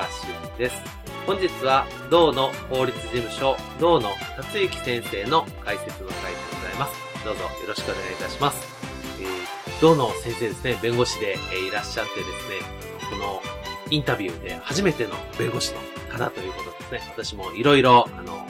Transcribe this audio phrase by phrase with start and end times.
[0.00, 0.76] 高橋修です。
[1.26, 6.94] 本日は、道の法律事務所、道の達之先生の解説の回でございます。
[7.22, 8.66] どうぞよろしくお願いいたします。
[9.20, 12.56] えー、道の先生ですね、弁護士で、えいらっしゃってですね、
[13.10, 13.42] この
[13.90, 17.02] インタビューで初めての弁護士の方ということですね。
[17.10, 18.46] 私もいろいろ、あの、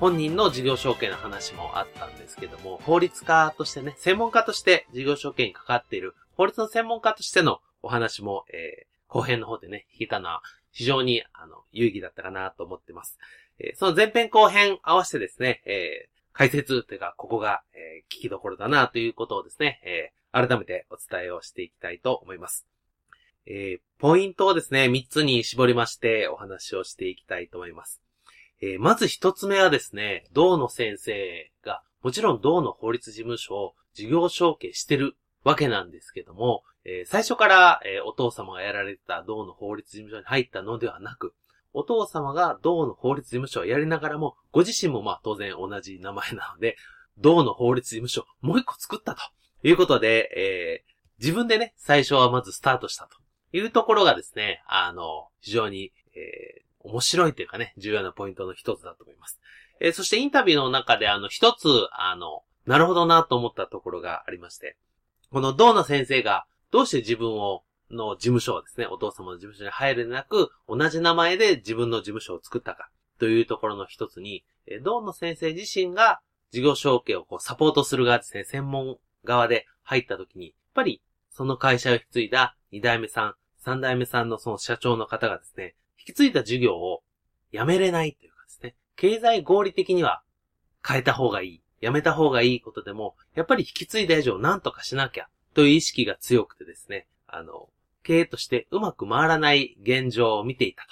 [0.00, 10.42] 本人の事業承継の話もあったんですけども、法律家としてね、専門家として事業承継に関わっている、法律の専門家としてのお話も、えー、後編の方でね、聞いたのは
[10.76, 13.18] 非常に、あの、有意義だったかなと思ってます。
[13.58, 22.66] えー、その前編後編合わせてですね、えー、解説というか、ここが、えー、聞きどころだなということをですね、えー、改めてお伝えをしていきたいと思います。
[23.46, 28.02] えー、ポイントをですね、3つに絞りましてお話をしていきたいと思います。
[28.60, 41.34] えー、まず1つ目はですね、道の先生が、もちろん道の法律事務所を事業承継してるわけなんですけども、えー、最初から、えー、お父様がやられてた道の法律事務所に入ったのではなく、
[41.72, 46.76] お父様が道の法律事務所をやりながらも、ご自身もまあ当然同じ名前なので、
[47.18, 49.22] 道の法律事務所もう一個作ったと
[49.62, 53.16] いうことで、えー、自分でね、最初はまずスタートしたと
[53.56, 59.38] いうところがですね、あの、非常に、えー、面白いというかね、重要なポイントの一つだと思います。
[59.78, 64.76] えー、そしてインタビューの中であの、一つ、あの、なるほどなと思ったところがありまして、
[65.30, 76.20] この道の先生が、どうして自分を、の事務所をですね、お父様の事務所に入るなく、同じ名前で自分の事務所を作ったか、というところの一つに、え道の先生自身が
[76.50, 83.34] 事業承継をこうサポートする側ですね、専門側で入った時に、やっぱりその会社を引き継いだ2代目さん、
[83.64, 87.02] 3代目さんのその社長の方がですね、引き継いだ事業を
[87.52, 90.22] やめれないというかですね、経済合理的には
[90.86, 97.68] 変えた方がいい、やめた方がいいことでも、やっぱり引き継いだ以上何とかしなきゃという意識が強くてですね、あの、
[98.02, 100.88] 経営としてうまく回らない現状を見ていたと。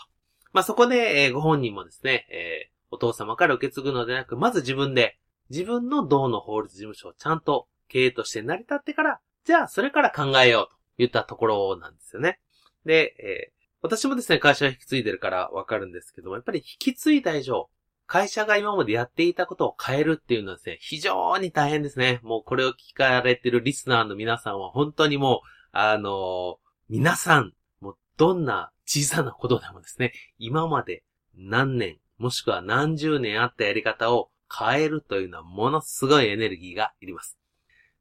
[0.52, 5.18] まあ、そこで、えー、ご本人もですね、えー、お父様から受け継ぐのでなく、まず自分で、
[5.50, 12.40] 自分の道の法律事務所をちゃんと経営として成り立ってから、じゃあそれから考えようと言ったところなんですよね。
[12.84, 17.68] で、えー、私もですね、会社を引き継いでるからわかるんですけども、やっぱり引き継いだ以上、
[18.06, 22.20] 会社が今までやっていたことを変えるっていうのはですね、非常に大変ですね。
[22.22, 31.02] もうこれを聞かれてるリスナーの皆さんは本当にもう、あの、皆さん、もうどんな小さなことでもですね、今まで
[31.36, 37.38] 何年、もしくは何十年あったやり方を変えるというのはものすごいエネルギーがいります。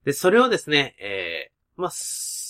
[0.06, 1.92] で、それをですね、えー、まあ、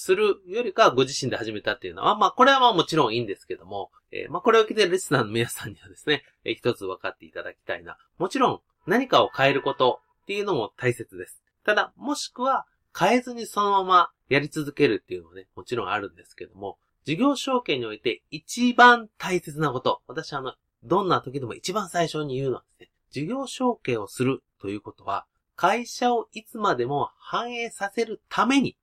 [0.03, 7.97] するよりかご自身で始めたっていうのは、まあ、これはまあもちろんいいんですけども、えー、まあ、これを聞いてるリスナーの皆さんにはですね、えー、一つ分かっていただきたいな。
[8.17, 11.41] もちろん、何かを変えることっていうのも大切です。
[11.63, 12.65] ただ、もしくは、
[12.99, 20.53] 変えずにそのままやり続けるっていうのもね、もちろんあるんですけども、事業承継において一番大切なこと、私はあの、
[20.83, 25.25] どんな時でも一番最初に言うのはですね、事業承継をするということは、
[25.55, 28.75] 会社をいつまでも反映させるために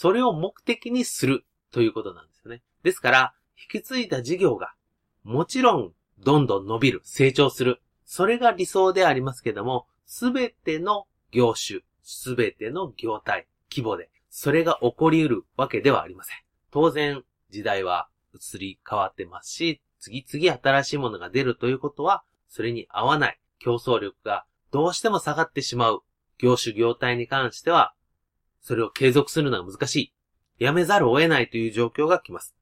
[0.00, 2.62] それを目的にするということなんですよね。
[2.84, 4.72] ですから、引き継いだ事業が、
[5.24, 7.82] もちろん、どんどん伸びる、成長する。
[8.04, 16.36] それが理想でありますけども、すべての業種、すべての業態、規模で、それが起こり得るわけではありません。
[16.70, 26.04] 当然、時代は移り変わってますし、次々新しいものが出るということは、それに合わない競争力がどうしても下がってしまう
[26.38, 27.94] 業種業態に関しては、
[28.60, 30.14] それを継続するのは難しい。
[30.58, 32.54] やめざるを得ないという状況が来ます。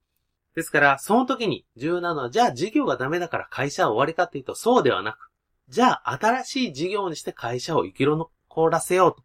[0.55, 5.31] ですから、その時に重要なのは、じゃあ事業がダメだから会社は終わりかっていうと、そうではなく、
[5.69, 9.23] じゃあ新しい事業にして会社を生き残らせようと。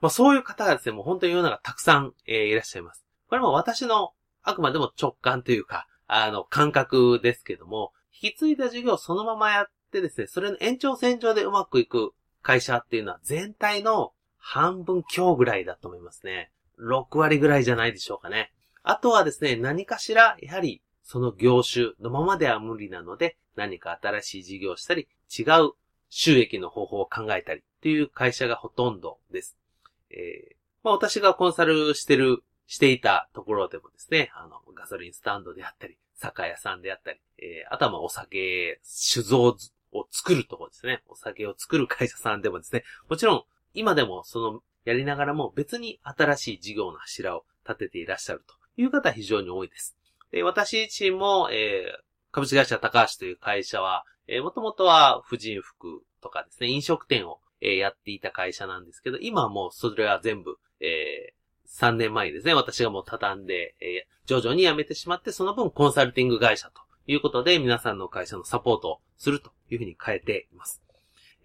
[0.00, 3.04] まあそういう方がですね、もう本当に世の中たくさん、えー、いらっしゃいます。
[3.28, 4.12] これも私の
[4.42, 12.12] あくまでも直感というか、あの、感覚ですけども、引き継いだ事業をそのままやってですね、それの延長線上でうまくいく
[12.42, 14.12] 会社っていうのは全体の
[14.46, 16.52] 半分強ぐらいだと思いますね。
[16.78, 18.52] 6割ぐらいじゃないでしょうかね。
[18.82, 25.72] あとはですね、何かしら、やはり、その業種のままでは無理なので、何か新しい事業をしたり、違う
[26.10, 29.56] 収益の方法を考えたりっていう会社がほとんどです。
[30.10, 39.56] えー、まあ私がコンサルしてる、していたところでもですね、あの、ガソリンスタンドであったり、酒屋さんであったり、えー、あとはまあお酒、酒造
[39.92, 41.02] を作るところですね。
[41.08, 49.96] お酒を作る会社さんでもですね、もちろん、今でもその、やりながらも別に新しい事業の柱を立てていらっしゃるという方非常に多いです。
[50.30, 70.82] で私自身も、えー、株式会社高橋という会社は、えー、もともとは婦人服とかですね、飲食店を、えー、やっていた会社なんですけど、今はもうそれは全部、えー、3年前ですね、私がもう畳んで、えー、徐々に辞めてしまって、その分コンサルティング会社ということで、皆さんの会社のサポートをするというふうに変えています。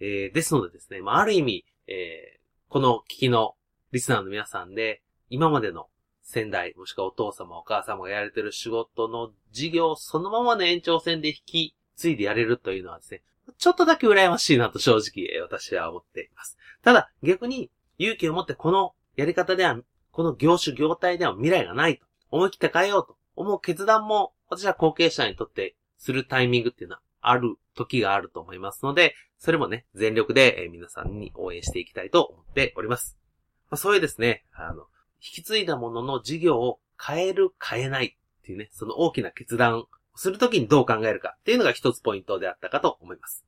[0.00, 3.56] えー、ですのでですね、まあ、ある意味、えー、この聞きの
[3.90, 5.88] リスナーの皆さんで、今までの
[6.22, 13.22] 先代、もしくはお父様、お母様がやれてる仕事の事業そのままの延長線で引き継いでやれるというのはですね、
[13.58, 16.56] ちょっとだけ羨ましいなと正直私は思っています。
[16.84, 19.76] ただ、逆に勇気を持ってこのやり方では、
[20.12, 33.18] この業種業態では未来がないと思い切って変えようと思う決断も私は後継者にとってするタイミングっていうのはある時があると思いますので、それもね、全力で、え皆さんに応援していきたいと思っております。
[33.70, 34.82] まあ、そういうですね、あの、
[35.22, 43.46] 引き継いだものの事業を変える、変えないっていうね、その大きな決断をするときにどう考えるかっていうのが一つポイントであったかと思います。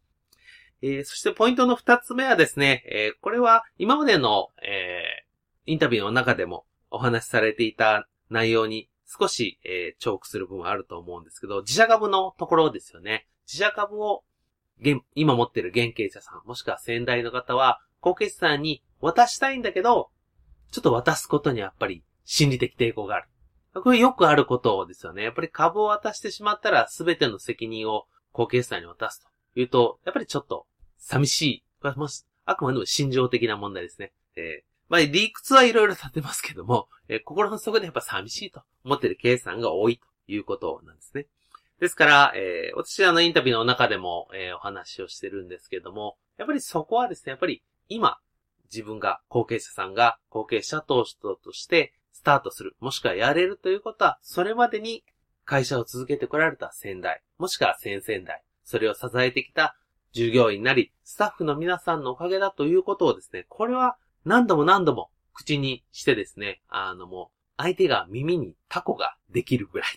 [0.80, 13.26] えー、そしてポイントの二つ目はですね、えー、これは今までの、えー、インタビューの中でもお話しされていた内容に少し、えー、重複する部分はあると思うんですけど、自社株のところですよね。
[13.46, 14.24] 自社株を、
[15.14, 20.10] 今持ってる現経者さん、もしくは先代の方は、後継者さんに渡したいんだけど、
[20.70, 23.28] ちょっと渡すことにやっぱり心理的抵抗がある。
[23.82, 25.22] これよくあることですよね。
[25.22, 29.28] やっぱり株を渡してしまったら全ての責任を後継者に渡すと
[29.60, 30.66] いうと、やっぱりちょっと
[30.98, 31.64] 寂しい。
[31.80, 32.08] これも
[32.44, 34.12] あくまでも心情的な問題ですね。
[34.36, 41.26] えー、まあ、理屈はいろいろ立てますけども、えー、心の底でやっぱ寂しいと思ってる計算が多いということなんですね。
[41.82, 48.18] ですから、えー、私あのインタビューの中でも、えー、お話をしてるんですけども、やっぱりそこはですね、やっぱり今、
[48.72, 55.02] 自分が、後継者さんが後継者投資としてスタートする、もしくはやれるということは、それまでに
[55.44, 59.76] 会社を続けてこられた先代、もしくは先々代、それを支えてきた
[60.12, 69.88] 従業員なり、スタッフの皆さんのおかげだということをですね、これは何度も何度も口にしてですね、あのもう、相手が耳にタコができるぐらい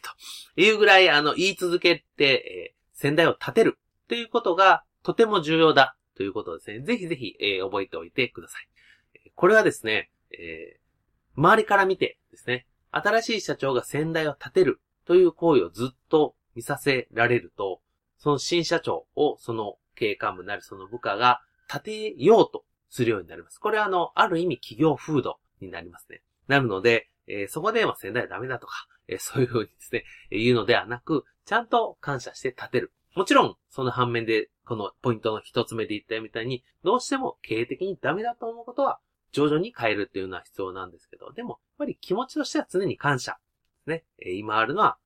[0.56, 3.78] というぐらい、あの、言い続けて、えー、先代を立てる
[4.08, 9.32] ということがとても重要だということですね、ぜひぜひ、えー、覚えておいてください。
[9.36, 17.82] これはですね、えー、周りから見てですね、新しい社長が先代を立てるという行為をずっと見させられると、
[18.18, 23.60] その新社長をその経営幹部なりその部下が立てようとするようになります。
[23.60, 26.22] これはあの、ある意味企業風土になりますね。
[26.48, 32.94] なるので、えー、そこで、まあ、仙台はダメだとか、えー、そういうふうにですね、えー、言うのではなく、ちゃんと感謝して立てる。
[33.16, 39.00] もちろん、その反面で、このポイントの一つ目で言ったみたいに、どうしても経営的にダメだと思うことは、
[39.32, 43.38] 徐々に変えるっていうのは必要なんですけど、でも、やっぱり気持ちとしては常に感謝。
[43.86, 44.04] ね。
[44.20, 44.98] えー、今あるのは、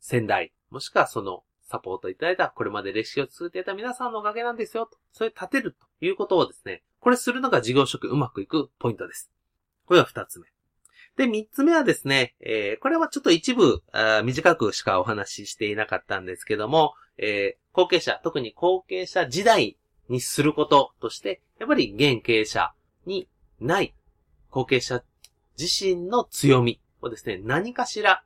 [0.00, 4.98] 仙台、もしくはそのサポートいただいた、これまで歴史を続けていた皆さんのおかげなんですよ、と。
[5.12, 9.30] それ立てるということをですね、これするのが事業職うまくいくポイントです。
[9.84, 10.55] これは二つ目。
[11.16, 13.82] で、三つ目はですね、えー、これはちょっと一部
[14.24, 22.72] 短くしかお話ししていなかったんですけども、えー、後継者、特に後継者時代にすることとして、やっぱり現経営者
[23.06, 23.28] に
[23.60, 23.94] ない
[24.50, 25.02] 後継者
[25.58, 28.22] 自身の強みをですね、何かしら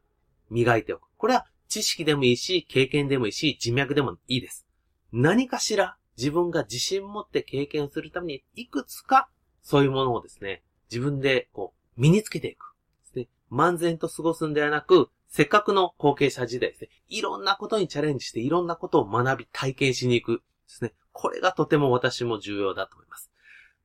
[0.50, 1.02] 磨いておく。
[1.16, 4.66] これは知識でもいいし、経験でもいいし、人脈でもいいです。
[5.12, 9.28] 何かしら自分が自信持って経験するために、いくつか
[9.62, 12.69] そういうものをですね、自分でこう、身につけていく。
[13.50, 20.38] 漫然と過ごすんではなく、せっかくの後継者時代ですね、いろんなことにチャレンジして、いろんなことを学び、体験しに行く。
[20.38, 20.92] ですね。
[21.12, 23.30] これがとても私も重要だと思います。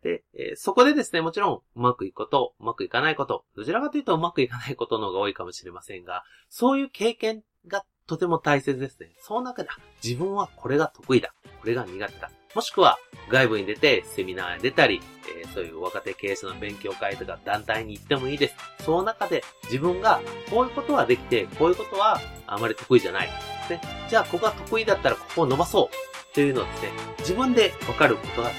[0.03, 9.09] で、えー、そこでですね、もちろん、うまくいくこと、うまくいかないこと、どちらかというとうまくいかないことの方が多いかもしれませんが、そういう経験がとても大切ですね。
[9.19, 9.69] その中で、
[10.03, 11.33] 自分はこれが得意だ。
[11.59, 12.29] これが苦手だ。
[12.55, 12.97] もしくは、
[13.29, 15.01] 外部に出て、セミナーに出たり、
[15.39, 18.55] えー、そういう若手経営者の勉強会とか団体に行ってもいいです。
[18.85, 23.27] その中で、自分が、こういうことはできて、こういうことはあまり得意じゃない。
[23.69, 23.81] ね。
[24.07, 26.33] じゃあ、ここが得意だったら、ここを伸ばそう。
[26.33, 28.51] というのをですね、自分でわかることが、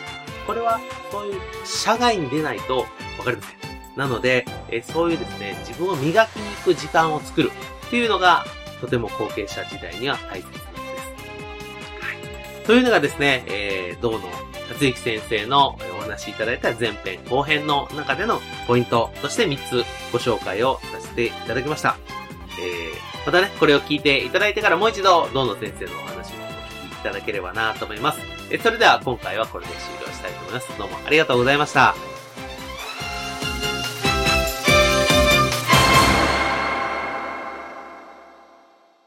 [0.46, 0.78] これは
[1.10, 2.80] そういう社外に出ないと
[3.18, 3.58] わかりません。
[3.96, 7.50] なので、えそういうですね、自分を磨きに行く時間を作る
[7.86, 8.44] っていうのが、
[8.80, 10.65] とても後継者時代には大切です。
[12.66, 14.20] というのがですね、えー、道の
[14.68, 21.96] 達之先生のお話いただいた前編後編の中でのポイントとして3つご紹介をさせていただきました。
[22.58, 26.49] えー、またね、これを聞いていただいてからもう一度、道の先生のお話もお
[26.88, 28.20] 聞きいただければなと思います。
[28.50, 30.78] えそれでは今回はこれで終了したいと思います。
[30.78, 32.15] どうもありがとうございました。